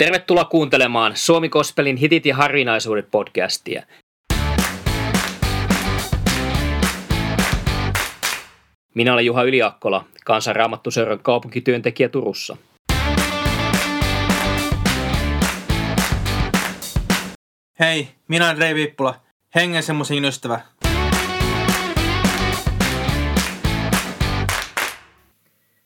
[0.00, 3.82] Tervetuloa kuuntelemaan Suomi Kospelin hitit ja harvinaisuudet podcastia.
[8.94, 12.56] Minä olen Juha Yliakkola, kansanraamattuseuran kaupunkityöntekijä Turussa.
[17.80, 19.20] Hei, minä olen Rei Viippula,
[19.54, 20.60] hengen semmoisen ystävä.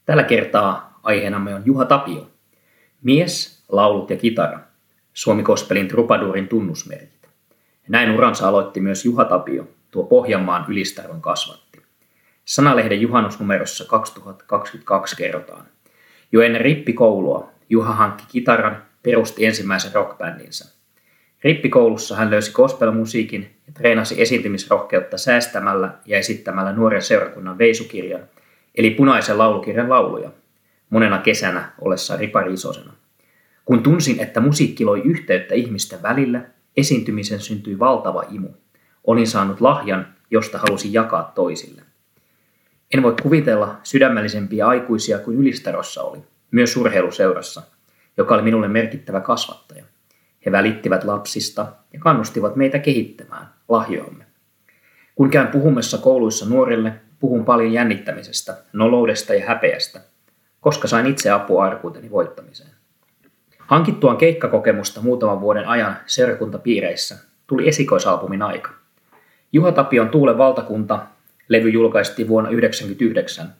[0.05, 2.31] Tällä kertaa aiheenamme on Juha Tapio.
[3.03, 4.61] Mies, laulut ja kitara.
[5.13, 7.29] Suomi Kospelin trupadurin tunnusmerkit.
[7.89, 11.83] Näin uransa aloitti myös Juha Tapio, tuo Pohjanmaan ylistarvon kasvatti.
[12.45, 15.67] Sanalehden juhannusnumerossa 2022 kerrotaan.
[16.33, 20.75] Jo ennen rippikoulua Juha hankki kitaran, perusti ensimmäisen rockbändinsä.
[21.45, 28.21] Rippikoulussa hän löysi gospelmusiikin ja treenasi esiintymisrohkeutta säästämällä ja esittämällä nuoren seurakunnan veisukirjan,
[28.75, 30.31] eli punaisen laulukirjan lauluja,
[30.91, 32.93] monena kesänä ollessa ripari isosena.
[33.65, 36.45] Kun tunsin, että musiikki loi yhteyttä ihmisten välillä,
[36.77, 38.49] esiintymisen syntyi valtava imu.
[39.05, 41.83] Olin saanut lahjan, josta halusin jakaa toisille.
[42.95, 46.19] En voi kuvitella sydämellisempiä aikuisia kuin Ylistarossa oli,
[46.51, 47.63] myös urheiluseurassa,
[48.17, 49.85] joka oli minulle merkittävä kasvattaja.
[50.47, 54.25] He välittivät lapsista ja kannustivat meitä kehittämään lahjoamme.
[55.15, 60.01] Kun käyn puhumassa kouluissa nuorille, puhun paljon jännittämisestä, noloudesta ja häpeästä,
[60.61, 62.74] koska sain itse apua arkuuteni voittamiseen.
[63.67, 68.71] Hankittuaan keikkakokemusta muutaman vuoden ajan seurakuntapiireissä tuli esikoisalbumin aika.
[69.53, 71.07] Juha Tapion Tuulen valtakunta
[71.49, 73.55] levy julkaistiin vuonna 1999.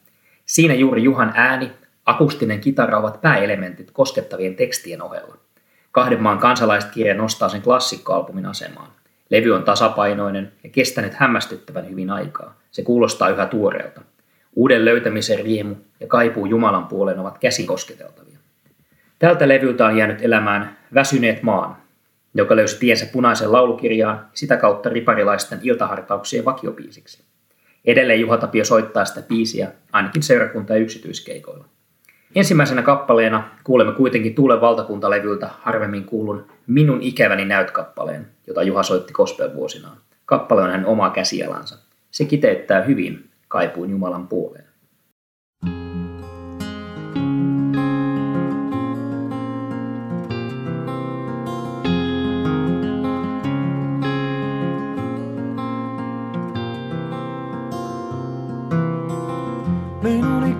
[0.45, 1.71] Siinä juuri Juhan ääni,
[2.05, 5.37] akustinen kitara ovat pääelementit koskettavien tekstien ohella.
[5.91, 8.87] Kahden maan kansalaiskirja nostaa sen klassikkoalbumin asemaan.
[9.29, 12.55] Levy on tasapainoinen ja kestänyt hämmästyttävän hyvin aikaa.
[12.71, 14.01] Se kuulostaa yhä tuoreelta.
[14.55, 18.24] Uuden löytämisen riemu ja kaipuu Jumalan puoleen ovat käsikosketeltavia.
[19.19, 21.77] Tältä levyltä on jäänyt elämään Väsyneet maan,
[22.33, 27.23] joka löysi tiensä punaisen laulukirjaan sitä kautta riparilaisten iltahartauksien vakiopiisiksi.
[27.85, 31.65] Edelleen Juha Tapio soittaa sitä biisiä ainakin seurakunta- ja yksityiskeikoilla.
[32.35, 39.97] Ensimmäisenä kappaleena kuulemme kuitenkin Tuulen valtakuntalevyltä harvemmin kuulun Minun ikäväni näyt-kappaleen, jota Juha soitti gospel-vuosinaan.
[40.25, 41.77] Kappale on hänen oma käsialansa.
[42.11, 44.64] Se kiteyttää hyvin kaipuun Jumalan puoleen.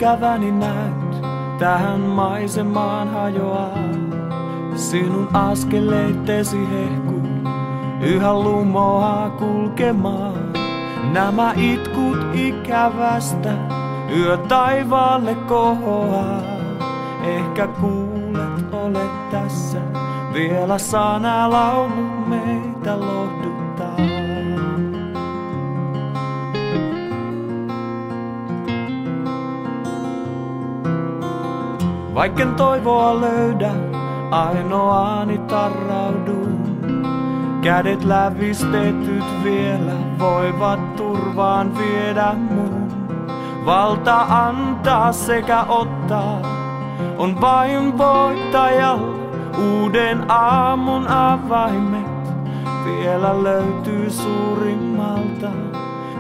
[0.06, 1.26] Ikäväni näyt
[1.60, 3.78] tähän maisemaan hajoaa.
[4.76, 7.22] Sinun askeleittesi hehku
[8.02, 10.54] yhä lumoaa kulkemaan.
[11.14, 13.54] Nämä itkut ikävästä
[14.16, 16.42] yö taivaalle kohoaa.
[17.24, 19.80] Ehkä kuulet, olet tässä,
[20.34, 23.45] vielä sana laulu meitä lohduttaa.
[32.16, 33.72] Vaikken toivoa löydä,
[34.32, 36.80] ainoaani tarraudun.
[37.62, 42.88] Kädet lävistetyt vielä voivat turvaan viedä mun.
[43.66, 46.42] Valta antaa sekä ottaa
[47.18, 49.16] on vain voittajalla.
[49.72, 52.30] Uuden aamun avaimet
[52.86, 55.50] vielä löytyy suurimmalta.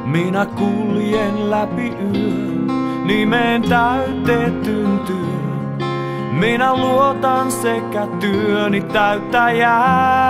[0.06, 2.68] Minä kuljen läpi yön
[3.06, 5.45] nimeen täytetyn työn.
[6.40, 10.26] Minä luotan sekä työni täyttäjää.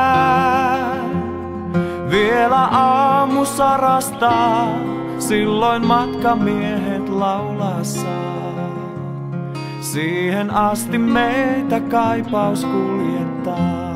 [2.10, 4.68] Vielä aamu sarastaa,
[5.20, 8.36] silloin matkamiehet laulaa saa.
[9.82, 13.95] Siihen asti meitä kaipaus kuljettaa.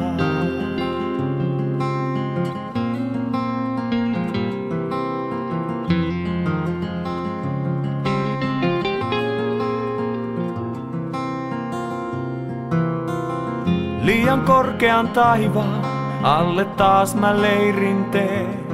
[14.39, 15.81] Liian korkean taivaan
[16.23, 18.65] alle taas mä leirin teen.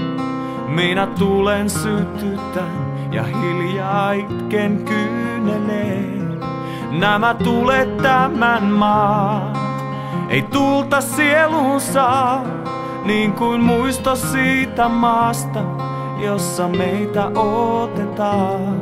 [0.67, 6.39] Minä tulen sytytän ja hiljaa itken kyyneleen.
[6.91, 9.53] Nämä tulet tämän maan,
[10.29, 12.43] ei tulta sieluun saa,
[13.05, 15.59] niin kuin muisto siitä maasta,
[16.19, 18.81] jossa meitä otetaan.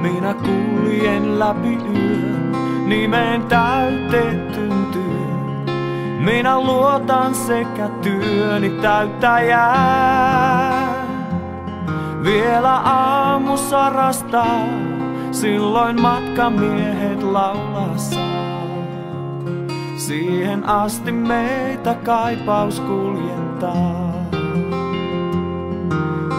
[0.00, 2.52] Minä kuljen läpi yön,
[2.86, 4.67] nimen täytetyn työn.
[6.18, 10.18] Minä luotan sekä työni täyttäjää.
[12.24, 14.64] Vielä aamu sarastaa,
[15.30, 18.68] silloin matkamiehet laulaa saa.
[19.96, 24.08] Siihen asti meitä kaipaus kuljettaa.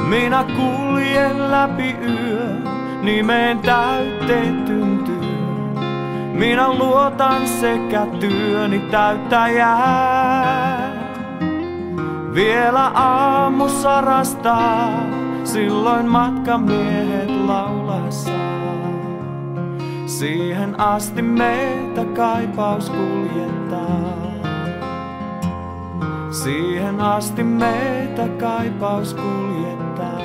[0.09, 2.55] Minä kuljen läpi yö,
[3.01, 4.98] nimeen täytetyn.
[6.39, 9.79] Minä luotan sekä työni täyttäjää.
[12.33, 15.03] Vielä aamu sarastaa,
[15.43, 18.89] silloin matkamiehet laulaa saa.
[20.05, 24.13] Siihen asti meitä kaipaus kuljettaa.
[26.31, 30.21] Siihen asti meitä kaipaus kuljettaa.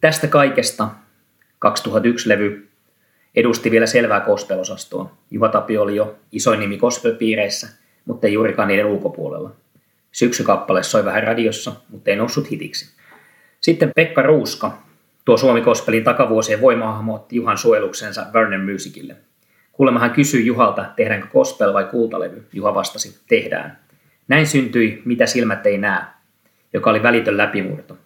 [0.00, 0.88] Tästä kaikesta
[1.66, 2.68] 2001-levy
[3.34, 5.12] edusti vielä selvää kospelosastoa.
[5.30, 7.68] Juha Tapio oli jo isoin nimi gospelpiireissä,
[8.04, 9.50] mutta ei juurikaan niiden ulkopuolella.
[10.12, 12.94] Syksykappale soi vähän radiossa, mutta ei noussut hitiksi.
[13.60, 14.78] Sitten Pekka Ruuska,
[15.24, 19.16] tuo Suomi Kospelin takavuosien voimahahmo, otti Juhan suojeluksensa Vernon Musicille.
[19.72, 22.46] Kuulemma hän kysyi Juhalta, tehdäänkö gospel vai kultalevy.
[22.52, 23.78] Juha vastasi, tehdään.
[24.28, 26.02] Näin syntyi Mitä silmät ei näe,
[26.72, 27.98] joka oli välitön läpimurto.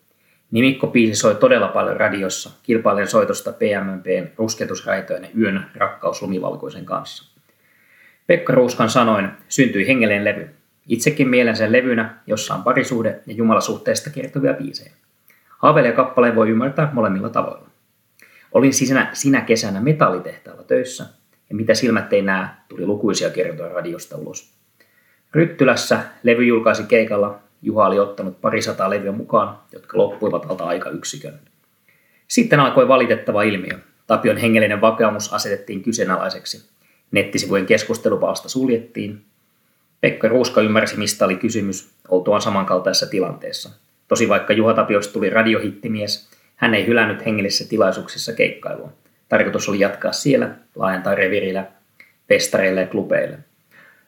[0.51, 7.37] Nimikko biisi soi todella paljon radiossa, kilpailen soitosta PMMPn rusketusraitoinen Yön rakkaus lumivalkoisen kanssa.
[8.27, 10.51] Pekka Ruuskan sanoin syntyi hengellinen levy.
[10.89, 14.93] Itsekin mielen sen levynä, jossa on parisuhde ja jumalasuhteesta kertovia biisejä.
[15.59, 17.69] Haaveilija kappaleen voi ymmärtää molemmilla tavoilla.
[18.53, 21.07] Olin sinä, sinä kesänä metallitehtaalla töissä,
[21.51, 24.53] ja mitä silmät ei näe, tuli lukuisia kertoja radiosta ulos.
[25.35, 31.41] Ryttylässä levy julkaisi keikalla Juha oli ottanut parisataa levyä mukaan, jotka loppuivat alta yksikön.
[32.29, 33.79] Sitten alkoi valitettava ilmiö.
[34.07, 36.69] Tapion hengellinen vakaumus asetettiin kyseenalaiseksi.
[37.11, 39.25] Nettisivujen keskustelupalsta suljettiin.
[40.01, 43.71] Pekka Ruuska ymmärsi, mistä oli kysymys, oltuaan samankaltaisessa tilanteessa.
[44.09, 48.93] Tosi vaikka Juha Tapiosta tuli radiohittimies, hän ei hylännyt hengellisissä tilaisuuksissa keikkailua.
[49.29, 51.67] Tarkoitus oli jatkaa siellä, laajentaa revirillä,
[52.29, 53.39] festareille ja klubeille.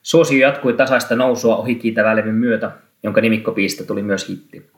[0.02, 2.70] Suosio jatkui tasaista nousua ohi kiitävää levyn myötä,
[3.02, 4.70] jonka nimikkopiistä tuli myös hitti.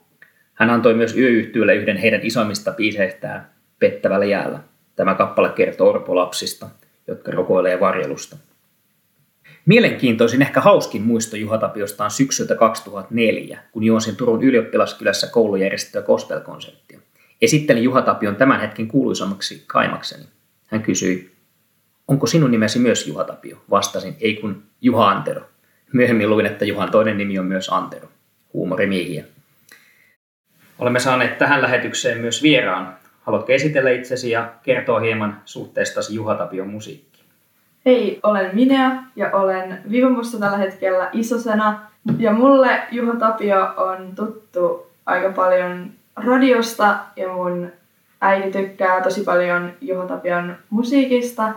[0.54, 4.60] Hän antoi myös yöyhtyölle yhden heidän isoimmista biiseistään, Pettävällä jäällä.
[4.96, 6.68] Tämä kappale kertoo orpolapsista,
[7.06, 8.36] jotka rokoilee varjelusta.
[9.66, 17.00] Mielenkiintoisin, ehkä hauskin muisto Juha Tapiosta on syksyltä 2004, kun juonsin Turun ylioppilaskylässä koulujärjestettyä gospel-konserttia.
[17.42, 20.24] Esittelin Juha Tapion tämän hetken kuuluisammaksi kaimakseni.
[20.66, 21.30] Hän kysyi,
[22.08, 23.64] onko sinun nimesi myös Juha Tapio?
[23.70, 25.49] Vastasin, ei kun Juha Antero.
[25.92, 28.08] Myöhemmin luin, että Juhan toinen nimi on myös Antero.
[28.52, 29.24] Huumorimiehiä.
[30.78, 32.96] Olemme saaneet tähän lähetykseen myös vieraan.
[33.22, 37.24] Haluatko esitellä itsesi ja kertoa hieman suhteestasi Juha Tapion musiikkiin?
[37.86, 41.80] Hei, olen Minea ja olen Vivamusta tällä hetkellä isosena.
[42.18, 47.72] Ja mulle Juha Tapio on tuttu aika paljon radiosta ja mun
[48.20, 51.52] äiti tykkää tosi paljon Juha Tapion musiikista.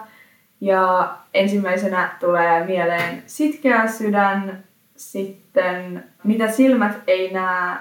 [0.63, 4.63] Ja ensimmäisenä tulee mieleen Sitkeä sydän,
[4.95, 7.77] sitten Mitä silmät ei näe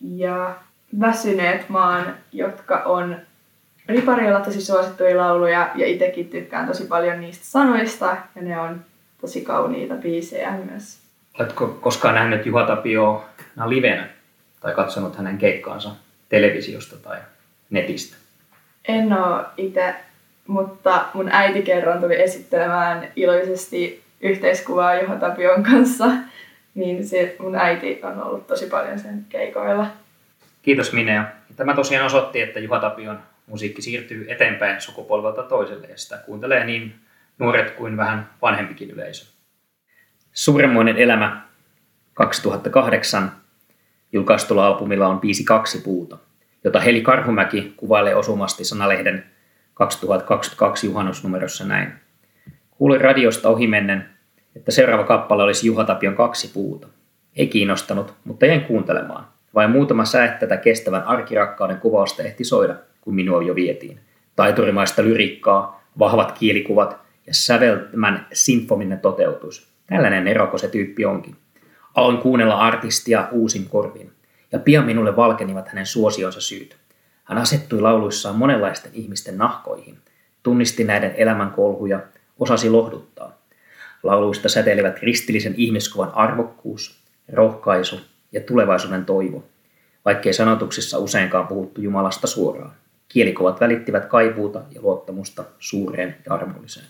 [0.00, 0.54] ja
[1.00, 3.16] Väsyneet maan, jotka on
[3.88, 8.84] Riparilla tosi suosittuja lauluja ja itsekin tykkään tosi paljon niistä sanoista ja ne on
[9.20, 10.98] tosi kauniita biisejä myös.
[11.38, 13.24] Oletko koskaan nähnyt Juha Tapio
[13.66, 14.08] livenä
[14.60, 15.90] tai katsonut hänen keikkaansa
[16.28, 17.18] televisiosta tai
[17.70, 18.16] netistä?
[18.88, 19.94] En ole itse
[20.46, 26.04] mutta mun äiti kerran tuli esittelemään iloisesti yhteiskuvaa Juha Tapion kanssa,
[26.74, 29.86] niin se mun äiti on ollut tosi paljon sen keikoilla.
[30.62, 31.24] Kiitos Minea.
[31.56, 36.94] Tämä tosiaan osoitti, että Juha Tapion musiikki siirtyy eteenpäin sukupolvelta toiselle ja sitä kuuntelee niin
[37.38, 39.26] nuoret kuin vähän vanhempikin yleisö.
[40.32, 41.42] Suuremmoinen elämä
[42.14, 43.32] 2008
[44.12, 46.18] julkaistulla albumilla on biisi Kaksi puuta,
[46.64, 49.24] jota Heli Karhumäki kuvailee osumasti sanalehden
[49.76, 51.92] 2022 juhannusnumerossa näin.
[52.70, 54.08] Kuulin radiosta ohimennen,
[54.56, 56.88] että seuraava kappale olisi Juha Tapion kaksi puuta.
[57.36, 59.26] Ei kiinnostanut, mutta jäin kuuntelemaan.
[59.54, 64.00] Vain muutama säe tätä kestävän arkirakkauden kuvausta ehti soida, kun minua jo vietiin.
[64.36, 69.68] Taiturimaista lyrikkaa, vahvat kielikuvat ja säveltämän sinfominen toteutus.
[69.86, 71.36] Tällainen eroko se tyyppi onkin.
[71.94, 74.12] Aloin kuunnella artistia uusin korvin,
[74.52, 76.76] ja pian minulle valkenivat hänen suosionsa syyt.
[77.26, 79.98] Hän asettui lauluissaan monenlaisten ihmisten nahkoihin,
[80.42, 82.00] tunnisti näiden elämänkolhuja,
[82.38, 83.38] osasi lohduttaa.
[84.02, 87.00] Lauluista säteilivät kristillisen ihmiskuvan arvokkuus,
[87.32, 88.00] rohkaisu
[88.32, 89.44] ja tulevaisuuden toivo,
[90.04, 92.72] vaikkei sanotuksissa useinkaan puhuttu Jumalasta suoraan.
[93.08, 96.86] Kielikovat välittivät kaipuuta ja luottamusta suureen ja armolliseen.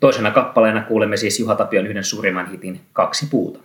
[0.00, 3.60] Toisena kappaleena kuulemme siis Juha Tapion yhden suurimman hitin Kaksi puuta.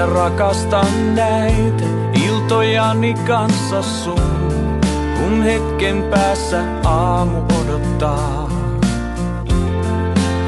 [0.00, 1.84] Minä rakastan näitä
[2.26, 4.80] iltojani kanssa sun,
[5.18, 8.50] kun hetken päässä aamu odottaa.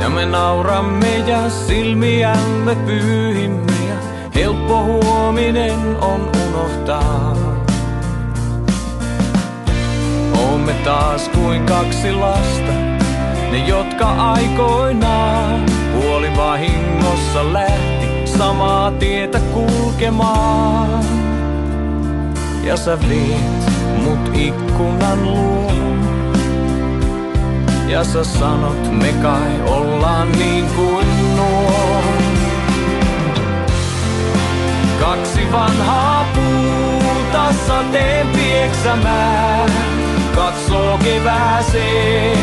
[0.00, 3.94] Ja me nauramme ja silmiämme pyyhimme ja
[4.34, 7.36] helppo huominen on unohtaa.
[10.38, 12.72] Oomme taas kuin kaksi lasta,
[13.50, 15.60] ne jotka aikoinaan
[15.92, 18.01] puoli vahingossa lähti
[18.38, 21.04] samaa tietä kulkemaan.
[22.64, 23.72] Ja sä viit
[24.04, 25.72] mut ikkunan luo.
[27.88, 32.02] Ja sä sanot, me kai ollaan niin kuin nuo.
[35.00, 39.70] Kaksi vanhaa puuta sateen pieksämään.
[40.34, 42.38] Katsoo kevääseen,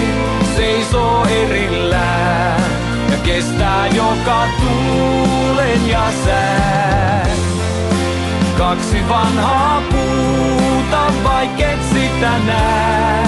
[0.55, 2.88] seisoo erillään.
[3.23, 7.29] Kestää joka tuulen ja sään.
[8.57, 13.27] Kaksi vanhaa puuta, vaiket sitä näe.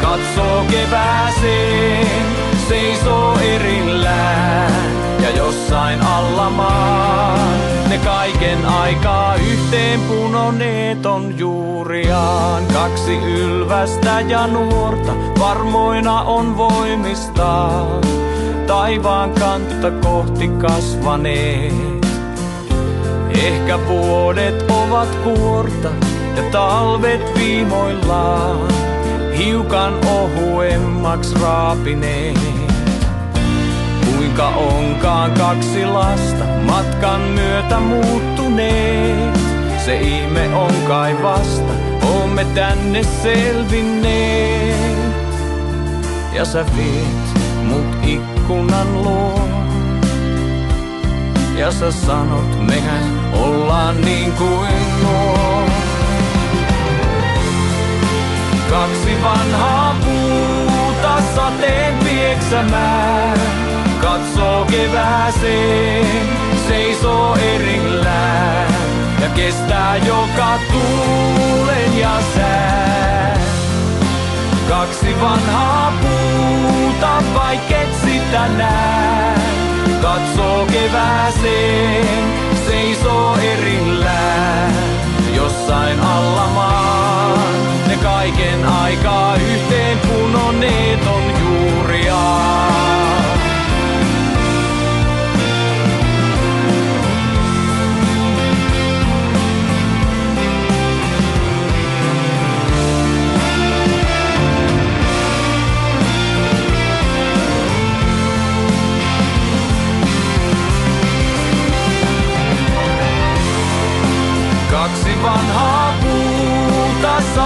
[0.00, 2.26] Katsoo kevääseen,
[2.68, 4.72] seisoo erillään.
[5.22, 7.50] Ja jossain alla maan
[7.88, 12.66] ne kaiken aikaa yhteen punoneet on juuriaan.
[12.66, 18.00] Kaksi ylvästä ja nuorta, varmoina on voimistaan.
[18.70, 22.06] Taivaan kanta kohti kasvaneet.
[23.44, 25.88] Ehkä vuodet ovat kuorta
[26.36, 28.68] ja talvet viimoillaan
[29.38, 32.38] hiukan ohuemmaksi raapineet.
[34.04, 39.40] Kuinka onkaan kaksi lasta matkan myötä muuttuneet.
[39.84, 41.72] Se ihme on kai vasta,
[42.10, 45.00] oomme tänne selvinneet.
[46.32, 48.04] Ja sä viet mut
[48.40, 49.48] ikkunan luo.
[51.56, 54.70] Ja sä sanot, mehän ollaan niin kuin
[55.02, 55.66] nuo.
[58.70, 63.40] Kaksi vanhaa puuta sateen pieksämään.
[64.00, 66.06] Katsoo kevääseen,
[66.68, 68.74] seisoo erillään.
[69.22, 73.40] Ja kestää joka tuulen ja sään.
[74.68, 76.19] Kaksi vanhaa puuta,
[77.34, 79.34] vaiket sitä näe.
[80.02, 82.24] Katsoo kevääseen,
[82.66, 84.74] seisoo erillään.
[85.34, 91.39] Jossain alla maan, ne kaiken aikaa yhteen punoneet on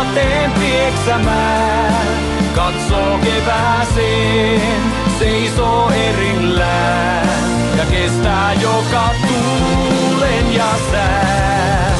[0.05, 2.07] sateen pieksämään.
[2.55, 4.83] Katsoo kevääseen,
[5.19, 7.29] seisoo erillään.
[7.77, 11.95] Ja kestää joka tuulen ja sää.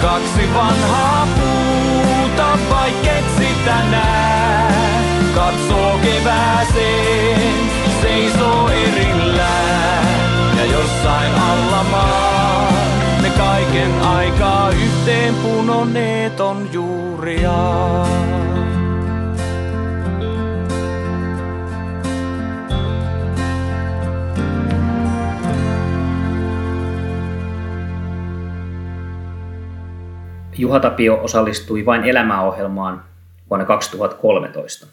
[0.00, 4.74] Kaksi vanhaa puuta, vaiket sitä näe.
[5.34, 7.70] Katsoo kevääseen,
[8.02, 10.04] seisoo erillään.
[10.58, 12.93] Ja jossain alla maan
[13.74, 18.08] kaiken aikaa yhteen punoneet on juuriaan.
[30.58, 33.04] Juha Tapio osallistui vain elämäohjelmaan
[33.50, 34.86] vuonna 2013.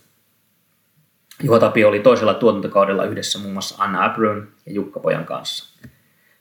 [1.43, 5.71] Juha Tapio oli toisella tuotantokaudella yhdessä muun muassa Anna Abrön ja Jukka-pojan kanssa.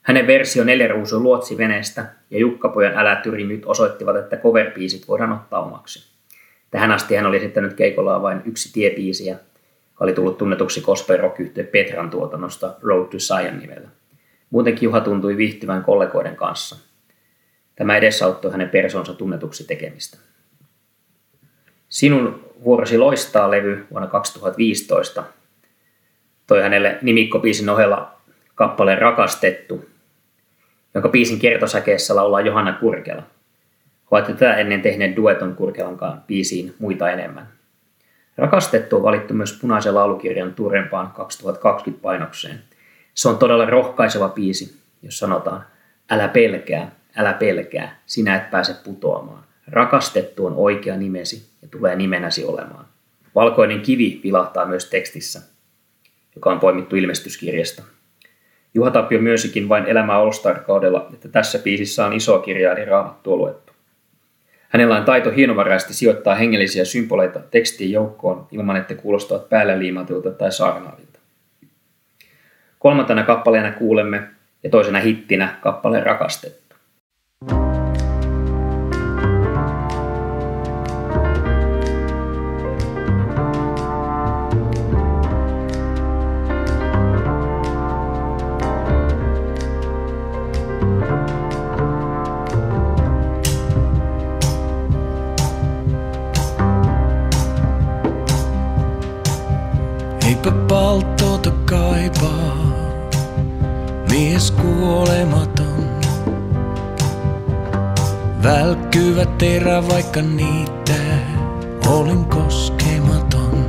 [0.02, 4.73] Hänen versio Neliruusun luotsiveneestä ja Jukka-pojan Älä tyri nyt osoittivat, että cover
[5.09, 6.11] voidaan ottaa omaksi.
[6.71, 9.37] Tähän asti hän oli esittänyt keikollaan vain yksi tiepiisi ja
[10.00, 11.37] oli tullut tunnetuksi gospel rock
[11.73, 13.88] Petran tuotannosta Road to Zion nimellä.
[14.50, 16.76] Muutenkin Juha tuntui viihtyvän kollegoiden kanssa.
[17.76, 20.19] Tämä edesauttoi hänen personsa tunnetuksi tekemistä.
[21.88, 25.25] Sinun vuorosi loistaa levy vuonna 2015
[26.47, 28.21] toi hänelle nimikkopiisin ohella
[28.54, 29.89] kappaleen Rakastettu,
[30.94, 33.23] jonka biisin kertosäkeessä laulaa Johanna Kurkela.
[34.11, 37.49] Ovat tätä ennen tehneet dueton Kurkelankaan biisiin muita enemmän.
[38.37, 42.61] Rakastettu on valittu myös punaisen laulukirjan Turempaan 2020 painokseen.
[43.14, 45.64] Se on todella rohkaiseva biisi, jos sanotaan,
[46.11, 49.44] älä pelkää, älä pelkää, sinä et pääse putoamaan.
[49.68, 52.85] Rakastettu on oikea nimesi ja tulee nimenäsi olemaan.
[53.35, 55.42] Valkoinen kivi vilahtaa myös tekstissä,
[56.35, 57.82] joka on poimittu ilmestyskirjasta.
[58.74, 63.36] Juha Tapio myönsikin vain Elämä All Star-kaudella, että tässä biisissä on isoa kirjaa eli raamattua
[63.36, 63.72] luettu.
[64.68, 70.52] Hänellä on taito hienovaraisesti sijoittaa hengellisiä symboleita tekstiin joukkoon ilman, että kuulostavat päällä liimatulta tai
[70.52, 71.18] saarnaavilta.
[72.78, 74.22] Kolmantena kappaleena kuulemme
[74.62, 76.59] ja toisena hittinä kappaleen rakastettu.
[104.40, 105.90] Mies kuolematon.
[108.42, 110.92] Välkkyvä terä, vaikka niitä
[111.88, 113.64] olin koskematon.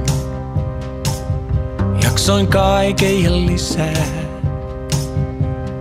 [2.04, 4.06] Jaksoin kaiken ja lisää,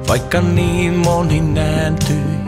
[0.09, 2.41] vaikka niin moni nääntyi.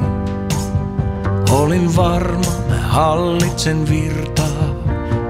[1.51, 4.75] Olin varma, mä hallitsen virtaa,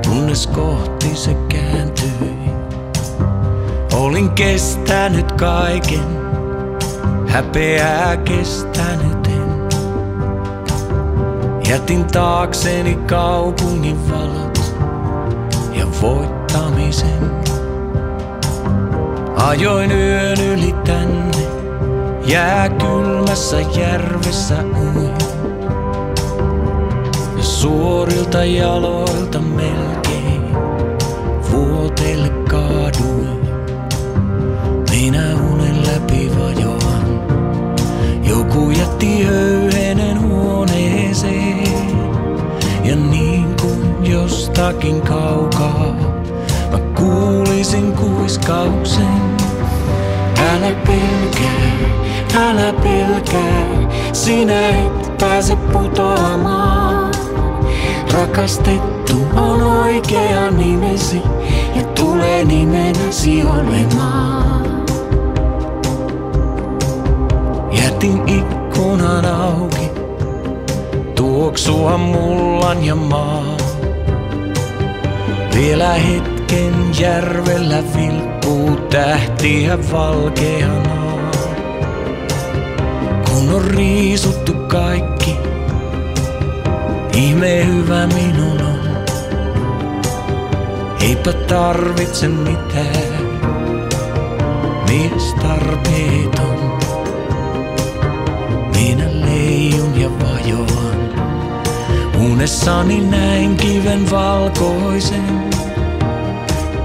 [0.09, 2.33] kunnes kohti se kääntyi.
[3.95, 6.22] Olin kestänyt kaiken,
[7.33, 9.69] häpeää kestänyt en.
[11.69, 14.75] Jätin taakseni kaupungin valot
[15.73, 17.31] ja voittamisen.
[19.37, 21.47] Ajoin yön yli tänne,
[22.27, 25.15] jää kylmässä järvessä uin.
[27.37, 30.57] Ja suorilta jaloilta melkein
[31.51, 33.12] vuoteille kaaduin.
[38.53, 41.97] Joku jätti höyhenen huoneeseen.
[42.85, 45.97] Ja niin kuin jostakin kaukaa
[46.73, 49.37] mä kuulisin kuiskauksen.
[50.39, 51.73] Älä pelkää,
[52.37, 57.15] älä pelkää, sinä et pääse putoamaan.
[58.13, 61.23] Rakastettu on oikea nimesi
[61.75, 64.72] ja tulee nimenäsi olemaan.
[68.03, 69.91] Jätin ikkunan auki,
[71.15, 73.57] tuoksua mullan ja maa.
[75.55, 81.19] Vielä hetken järvellä vilkkuu tähtiä valkeana.
[83.29, 85.37] Kun on riisuttu kaikki,
[87.15, 88.81] ihme hyvä minun on.
[91.01, 93.23] Eipä tarvitse mitään,
[94.89, 96.52] mies tarpeeton.
[102.43, 105.51] Unessani näin kiven valkoisen.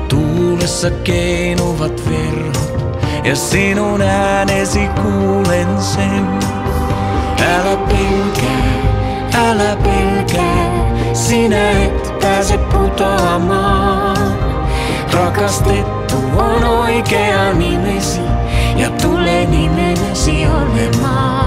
[0.09, 2.83] Tuulessa keinuvat verhot
[3.23, 6.27] ja sinun äänesi kuulen sen.
[7.41, 8.71] Älä pelkää,
[9.49, 14.37] älä pelkää, sinä et pääse putoamaan.
[15.13, 18.21] Rakastettu on oikea nimesi
[18.75, 21.46] ja tulee nimenäsi olemaan.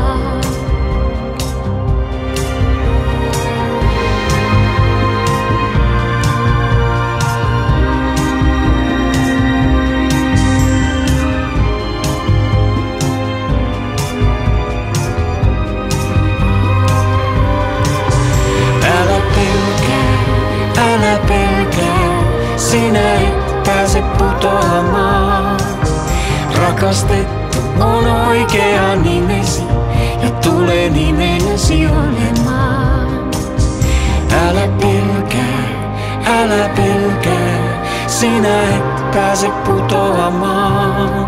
[28.51, 29.63] Oikea nimesi
[30.23, 33.31] ja tulee nimenäsi olemaan.
[34.49, 35.65] Älä pelkää,
[36.27, 41.27] älä pelkää, sinä et pääse putoamaan.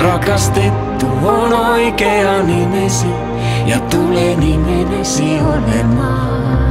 [0.00, 3.10] Rakastettu on oikea nimesi
[3.66, 6.65] ja tulee nimenäsi olemaan.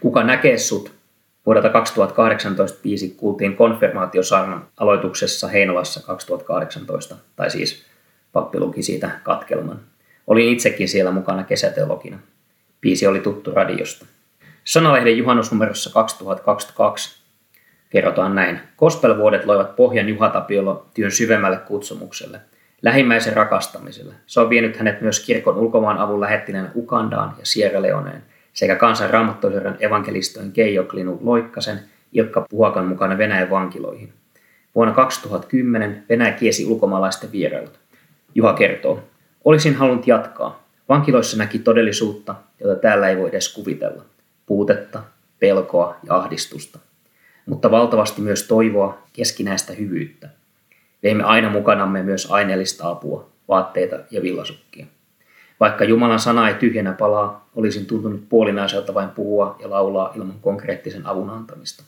[0.00, 0.92] Kuka näkee sut?
[1.46, 7.84] Vuodelta 2018 biisi kuultiin konfirmaatiosaarnan aloituksessa Heinolassa 2018, tai siis
[8.32, 9.80] pappi luki siitä katkelman.
[10.26, 12.18] Olin itsekin siellä mukana kesäteologina.
[12.80, 14.06] Biisi oli tuttu radiosta.
[14.64, 17.20] Sanalehden juhannusnumerossa 2022
[17.90, 18.60] kerrotaan näin.
[18.78, 22.40] Gospel-vuodet loivat pohjan Juha Tapiolla työn syvemmälle kutsumukselle,
[22.82, 24.14] lähimmäisen rakastamiselle.
[24.26, 28.22] Se on vienyt hänet myös kirkon ulkomaan avun lähettineen Ukandaan ja Sierra Leoneen
[28.60, 31.80] sekä kansan raamattoherran evankelistojen Keijo Klinu Loikkasen
[32.12, 34.12] Ilkka Puhakan mukana Venäjän vankiloihin.
[34.74, 37.78] Vuonna 2010 Venäjä kiesi ulkomaalaisten vierailut.
[38.34, 39.02] Juha kertoo,
[39.44, 40.62] olisin halunnut jatkaa.
[40.88, 44.04] Vankiloissa näki todellisuutta, jota täällä ei voi edes kuvitella.
[44.46, 45.02] Puutetta,
[45.38, 46.78] pelkoa ja ahdistusta,
[47.46, 50.28] mutta valtavasti myös toivoa, keskinäistä hyvyyttä.
[51.02, 54.86] Veimme aina mukanamme myös aineellista apua, vaatteita ja villasukkia.
[55.60, 61.06] Vaikka Jumalan sana ei tyhjänä palaa, olisin tuntunut puolinaiselta vain puhua ja laulaa ilman konkreettisen
[61.06, 61.84] avun antamista.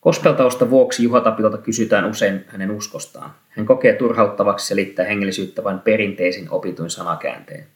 [0.00, 3.30] Kospeltausta vuoksi Juha Tapiolta kysytään usein hänen uskostaan.
[3.48, 7.66] Hän kokee turhauttavaksi selittää hengellisyyttä vain perinteisin opituin sanakäänteen.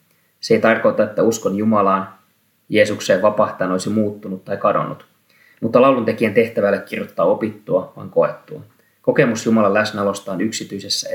[0.41, 2.09] Se ei tarkoita, että uskon Jumalaan,
[2.69, 5.07] Jeesukseen vapahtaen olisi muuttunut tai kadonnut.
[5.61, 8.61] Mutta lauluntekijän tehtävä ei kirjoittaa opittua, vaan koettua.
[9.03, 11.09] Kokemus Jumalan läsnäolosta on yksityisessä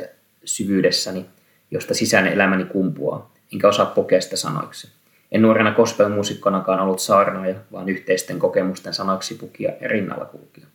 [0.46, 1.26] syvyydessäni,
[1.72, 4.92] josta sisäinen elämäni kumpuaa, enkä osaa pokea sitä sanoiksi.
[5.32, 10.68] En nuorena gospelmuusikkonakaan ollut saarnaaja, vaan yhteisten kokemusten sanoiksi pukia ja rinnalla kulkija.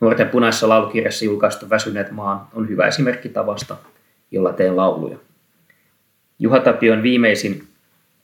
[0.00, 3.76] Nuorten punaisessa laulukirjassa julkaistu Väsyneet maan on hyvä esimerkki tavasta,
[4.30, 5.18] jolla teen lauluja.
[6.38, 7.68] Juha Tapion viimeisin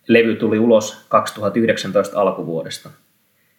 [0.09, 2.91] levy tuli ulos 2019 alkuvuodesta.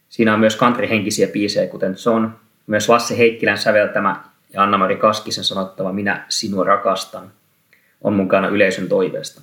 [0.10, 2.30] Siinä on myös country-henkisiä biisejä, kuten John,
[2.68, 7.32] myös Lasse Heikkilän säveltämä ja Anna-Mari Kaskisen sanottava Minä sinua rakastan
[8.02, 9.42] on mukana yleisön toiveesta.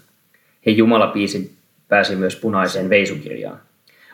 [0.67, 1.53] He Jumala-biisi
[1.89, 3.61] pääsi myös punaiseen veisukirjaan.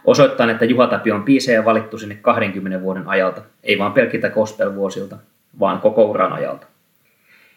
[0.04, 5.16] Osoittaa, että Juha Tapio on biisejä valittu sinne 20 vuoden ajalta, ei vaan pelkitä gospel-vuosilta,
[5.60, 6.66] vaan koko uran ajalta.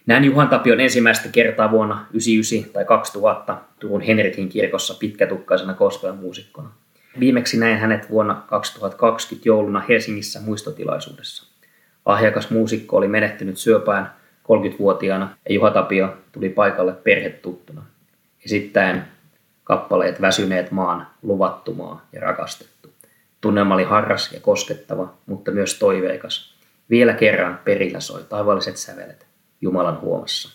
[0.06, 6.70] Näin Juhan Tapion ensimmäistä kertaa vuonna 1999 tai 2000 Turun Henrikin kirkossa pitkätukkaisena gospel-muusikkona.
[7.20, 11.48] Viimeksi näin hänet vuonna 2020 jouluna Helsingissä muistotilaisuudessa.
[12.06, 17.84] Ahjakas muusikko oli menehtynyt syöpään 30-vuotiaana ja Juha Tapio tuli paikalle perhetuttuna.
[18.46, 19.08] Esittäen
[19.64, 22.94] kappaleet Väsyneet maan, Luvattumaa ja Rakastettu.
[23.42, 26.56] Tunnelma oli harras ja koskettava, mutta myös toiveikas.
[26.90, 29.26] Vielä kerran perillä soi taivaalliset sävelet
[29.62, 30.50] Jumalan huomassa.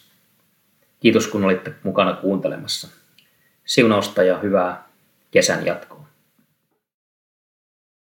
[1.01, 2.88] Kiitos kun olitte mukana kuuntelemassa.
[3.64, 4.88] Siunausta ja hyvää
[5.31, 6.05] kesän jatkoa.